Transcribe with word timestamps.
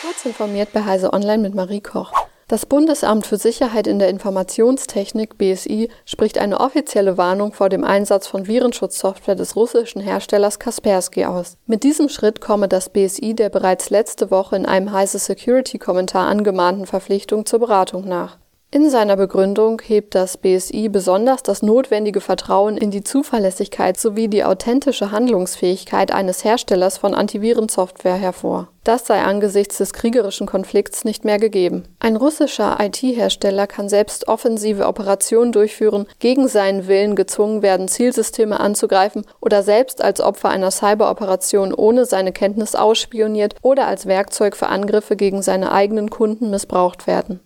Kurz 0.00 0.24
informiert 0.24 0.72
bei 0.72 0.84
Heise 0.84 1.12
Online 1.12 1.42
mit 1.42 1.56
Marie 1.56 1.80
Koch. 1.80 2.12
Das 2.46 2.66
Bundesamt 2.66 3.26
für 3.26 3.36
Sicherheit 3.36 3.88
in 3.88 3.98
der 3.98 4.08
Informationstechnik 4.08 5.36
BSI 5.38 5.90
spricht 6.04 6.38
eine 6.38 6.60
offizielle 6.60 7.18
Warnung 7.18 7.52
vor 7.52 7.68
dem 7.68 7.82
Einsatz 7.82 8.28
von 8.28 8.46
Virenschutzsoftware 8.46 9.34
des 9.34 9.56
russischen 9.56 10.00
Herstellers 10.00 10.60
Kaspersky 10.60 11.24
aus. 11.24 11.56
Mit 11.66 11.82
diesem 11.82 12.08
Schritt 12.08 12.40
komme 12.40 12.68
das 12.68 12.90
BSI 12.90 13.34
der 13.34 13.48
bereits 13.48 13.90
letzte 13.90 14.30
Woche 14.30 14.54
in 14.54 14.66
einem 14.66 14.92
Heise 14.92 15.18
Security 15.18 15.78
Kommentar 15.78 16.28
angemahnten 16.28 16.86
Verpflichtung 16.86 17.44
zur 17.44 17.58
Beratung 17.58 18.06
nach. 18.06 18.38
In 18.70 18.90
seiner 18.90 19.16
Begründung 19.16 19.80
hebt 19.82 20.14
das 20.14 20.36
BSI 20.36 20.90
besonders 20.90 21.42
das 21.42 21.62
notwendige 21.62 22.20
Vertrauen 22.20 22.76
in 22.76 22.90
die 22.90 23.02
Zuverlässigkeit 23.02 23.98
sowie 23.98 24.28
die 24.28 24.44
authentische 24.44 25.10
Handlungsfähigkeit 25.10 26.12
eines 26.12 26.44
Herstellers 26.44 26.98
von 26.98 27.14
Antivirensoftware 27.14 28.16
hervor. 28.16 28.68
Das 28.84 29.06
sei 29.06 29.22
angesichts 29.22 29.78
des 29.78 29.94
kriegerischen 29.94 30.46
Konflikts 30.46 31.06
nicht 31.06 31.24
mehr 31.24 31.38
gegeben. 31.38 31.84
Ein 31.98 32.16
russischer 32.16 32.76
IT-Hersteller 32.78 33.66
kann 33.66 33.88
selbst 33.88 34.28
offensive 34.28 34.86
Operationen 34.86 35.52
durchführen, 35.52 36.06
gegen 36.18 36.46
seinen 36.46 36.88
Willen 36.88 37.16
gezwungen 37.16 37.62
werden, 37.62 37.88
Zielsysteme 37.88 38.60
anzugreifen 38.60 39.24
oder 39.40 39.62
selbst 39.62 40.04
als 40.04 40.20
Opfer 40.20 40.50
einer 40.50 40.70
Cyberoperation 40.70 41.72
ohne 41.72 42.04
seine 42.04 42.32
Kenntnis 42.32 42.74
ausspioniert 42.74 43.54
oder 43.62 43.86
als 43.86 44.04
Werkzeug 44.04 44.56
für 44.56 44.66
Angriffe 44.66 45.16
gegen 45.16 45.40
seine 45.40 45.72
eigenen 45.72 46.10
Kunden 46.10 46.50
missbraucht 46.50 47.06
werden. 47.06 47.40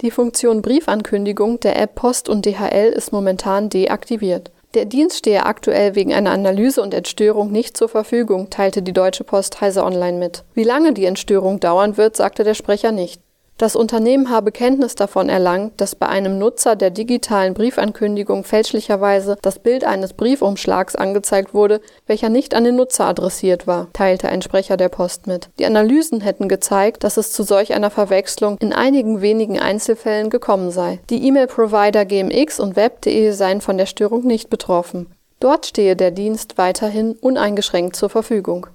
Die 0.00 0.10
Funktion 0.10 0.60
Briefankündigung 0.60 1.60
der 1.60 1.80
App 1.80 1.94
Post 1.94 2.28
und 2.28 2.44
DHL 2.44 2.92
ist 2.94 3.12
momentan 3.12 3.70
deaktiviert. 3.70 4.50
Der 4.74 4.86
Dienst 4.86 5.18
stehe 5.18 5.46
aktuell 5.46 5.94
wegen 5.94 6.12
einer 6.12 6.32
Analyse 6.32 6.82
und 6.82 6.92
Entstörung 6.92 7.52
nicht 7.52 7.76
zur 7.76 7.88
Verfügung, 7.88 8.50
teilte 8.50 8.82
die 8.82 8.92
Deutsche 8.92 9.22
Post 9.22 9.60
Heise 9.60 9.84
Online 9.84 10.18
mit. 10.18 10.42
Wie 10.54 10.64
lange 10.64 10.92
die 10.94 11.04
Entstörung 11.04 11.60
dauern 11.60 11.96
wird, 11.96 12.16
sagte 12.16 12.42
der 12.42 12.54
Sprecher 12.54 12.90
nicht. 12.90 13.20
Das 13.56 13.76
Unternehmen 13.76 14.30
habe 14.30 14.50
Kenntnis 14.50 14.96
davon 14.96 15.28
erlangt, 15.28 15.80
dass 15.80 15.94
bei 15.94 16.08
einem 16.08 16.38
Nutzer 16.38 16.74
der 16.74 16.90
digitalen 16.90 17.54
Briefankündigung 17.54 18.42
fälschlicherweise 18.42 19.36
das 19.42 19.60
Bild 19.60 19.84
eines 19.84 20.12
Briefumschlags 20.12 20.96
angezeigt 20.96 21.54
wurde, 21.54 21.80
welcher 22.08 22.30
nicht 22.30 22.54
an 22.54 22.64
den 22.64 22.74
Nutzer 22.74 23.06
adressiert 23.06 23.68
war, 23.68 23.86
teilte 23.92 24.28
ein 24.28 24.42
Sprecher 24.42 24.76
der 24.76 24.88
Post 24.88 25.28
mit. 25.28 25.50
Die 25.60 25.66
Analysen 25.66 26.20
hätten 26.20 26.48
gezeigt, 26.48 27.04
dass 27.04 27.16
es 27.16 27.30
zu 27.30 27.44
solch 27.44 27.74
einer 27.74 27.90
Verwechslung 27.90 28.58
in 28.58 28.72
einigen 28.72 29.20
wenigen 29.20 29.60
Einzelfällen 29.60 30.30
gekommen 30.30 30.72
sei. 30.72 30.98
Die 31.08 31.24
E-Mail-Provider 31.24 32.04
GMX 32.06 32.58
und 32.58 32.74
Web.de 32.74 33.30
seien 33.30 33.60
von 33.60 33.78
der 33.78 33.86
Störung 33.86 34.26
nicht 34.26 34.50
betroffen. 34.50 35.06
Dort 35.38 35.66
stehe 35.66 35.94
der 35.94 36.10
Dienst 36.10 36.58
weiterhin 36.58 37.12
uneingeschränkt 37.20 37.94
zur 37.94 38.08
Verfügung. 38.08 38.66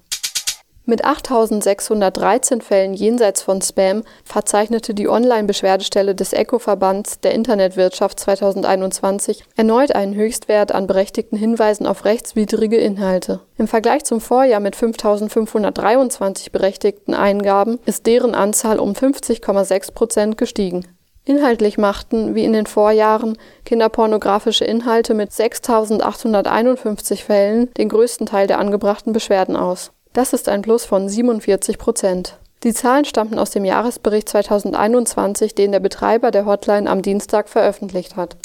Mit 0.90 1.06
8.613 1.06 2.64
Fällen 2.64 2.96
jenseits 2.96 3.44
von 3.44 3.62
Spam 3.62 4.02
verzeichnete 4.24 4.96
die 4.96 5.08
Online-Beschwerdestelle 5.08 6.16
des 6.16 6.34
ECHO-Verbands 6.34 7.20
der 7.20 7.36
Internetwirtschaft 7.36 8.20
2021 8.20 9.44
erneut 9.56 9.94
einen 9.94 10.16
Höchstwert 10.16 10.72
an 10.72 10.88
berechtigten 10.88 11.38
Hinweisen 11.38 11.86
auf 11.86 12.06
rechtswidrige 12.06 12.78
Inhalte. 12.78 13.42
Im 13.60 13.68
Vergleich 13.68 14.04
zum 14.04 14.20
Vorjahr 14.20 14.60
mit 14.60 14.76
5.523 14.76 16.52
berechtigten 16.52 17.14
Eingaben 17.14 17.78
ist 17.86 18.08
deren 18.08 18.34
Anzahl 18.34 18.80
um 18.80 18.94
50,6 18.94 19.94
Prozent 19.94 20.38
gestiegen. 20.40 20.88
Inhaltlich 21.24 21.78
machten, 21.78 22.34
wie 22.34 22.46
in 22.46 22.54
den 22.54 22.66
Vorjahren, 22.66 23.38
kinderpornografische 23.64 24.66
Inhalte 24.66 25.14
mit 25.14 25.30
6.851 25.30 27.24
Fällen 27.24 27.72
den 27.76 27.90
größten 27.90 28.26
Teil 28.26 28.48
der 28.48 28.58
angebrachten 28.58 29.14
Beschwerden 29.14 29.56
aus. 29.56 29.92
Das 30.20 30.34
ist 30.34 30.50
ein 30.50 30.64
Plus 30.64 30.84
von 30.84 31.08
47 31.08 31.78
Prozent. 31.78 32.36
Die 32.64 32.74
Zahlen 32.74 33.06
stammten 33.06 33.40
aus 33.40 33.52
dem 33.52 33.64
Jahresbericht 33.64 34.28
2021, 34.28 35.56
den 35.56 35.72
der 35.72 35.80
Betreiber 35.80 36.30
der 36.30 36.46
Hotline 36.46 36.90
am 36.90 37.02
Dienstag 37.02 37.48
veröffentlicht 37.48 38.18
hat. 38.18 38.36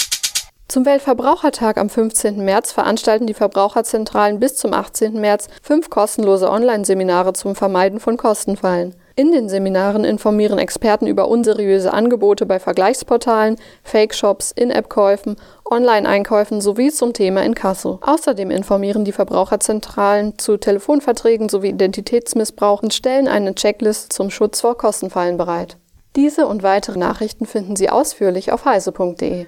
Zum 0.69 0.85
Weltverbrauchertag 0.85 1.77
am 1.77 1.89
15. 1.89 2.45
März 2.45 2.71
veranstalten 2.71 3.27
die 3.27 3.33
Verbraucherzentralen 3.33 4.39
bis 4.39 4.55
zum 4.55 4.73
18. 4.73 5.19
März 5.19 5.49
fünf 5.61 5.89
kostenlose 5.89 6.49
Online-Seminare 6.49 7.33
zum 7.33 7.55
Vermeiden 7.55 7.99
von 7.99 8.15
Kostenfallen. 8.15 8.95
In 9.17 9.31
den 9.31 9.47
Seminaren 9.47 10.03
informieren 10.03 10.59
Experten 10.59 11.07
über 11.07 11.29
unseriöse 11.29 11.93
Angebote 11.93 12.45
bei 12.45 12.59
Vergleichsportalen, 12.59 13.55
Fake-Shops, 13.81 14.51
In-App-Käufen, 14.51 15.37
Online-Einkäufen 15.63 16.59
sowie 16.59 16.91
zum 16.91 17.13
Thema 17.13 17.41
Inkasso. 17.43 17.99
Außerdem 18.01 18.51
informieren 18.51 19.05
die 19.05 19.13
Verbraucherzentralen 19.13 20.37
zu 20.37 20.57
Telefonverträgen 20.57 21.47
sowie 21.47 21.69
Identitätsmissbrauch 21.69 22.83
und 22.83 22.93
stellen 22.93 23.29
eine 23.29 23.55
Checklist 23.55 24.11
zum 24.11 24.29
Schutz 24.29 24.59
vor 24.59 24.77
Kostenfallen 24.77 25.37
bereit. 25.37 25.77
Diese 26.17 26.45
und 26.45 26.61
weitere 26.61 26.99
Nachrichten 26.99 27.45
finden 27.45 27.77
Sie 27.77 27.89
ausführlich 27.89 28.51
auf 28.51 28.65
heise.de. 28.65 29.45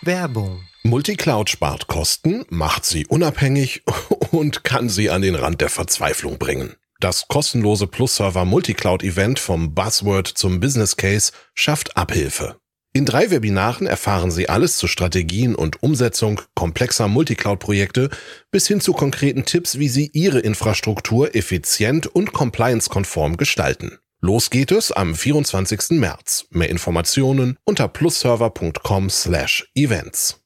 Werbung 0.00 0.60
Multicloud 0.86 1.48
spart 1.48 1.86
Kosten, 1.86 2.44
macht 2.50 2.84
sie 2.84 3.06
unabhängig 3.06 3.82
und 4.32 4.64
kann 4.64 4.90
sie 4.90 5.08
an 5.08 5.22
den 5.22 5.34
Rand 5.34 5.62
der 5.62 5.70
Verzweiflung 5.70 6.38
bringen. 6.38 6.76
Das 7.00 7.28
kostenlose 7.28 7.86
Plus-Server 7.86 8.44
Multicloud-Event 8.44 9.38
vom 9.38 9.74
Buzzword 9.74 10.28
zum 10.28 10.60
Business 10.60 10.96
Case 10.96 11.32
schafft 11.54 11.96
Abhilfe. 11.96 12.56
In 12.96 13.04
drei 13.04 13.32
Webinaren 13.32 13.88
erfahren 13.88 14.30
Sie 14.30 14.48
alles 14.48 14.76
zu 14.76 14.86
Strategien 14.86 15.56
und 15.56 15.82
Umsetzung 15.82 16.40
komplexer 16.54 17.08
Multicloud-Projekte 17.08 18.08
bis 18.52 18.68
hin 18.68 18.80
zu 18.80 18.92
konkreten 18.92 19.44
Tipps, 19.44 19.80
wie 19.80 19.88
Sie 19.88 20.10
Ihre 20.12 20.38
Infrastruktur 20.38 21.34
effizient 21.34 22.06
und 22.06 22.32
compliance-konform 22.32 23.36
gestalten. 23.36 23.98
Los 24.20 24.48
geht 24.48 24.70
es 24.70 24.92
am 24.92 25.16
24. 25.16 25.98
März. 25.98 26.46
Mehr 26.50 26.70
Informationen 26.70 27.58
unter 27.64 27.88
plusserver.com/events. 27.88 30.38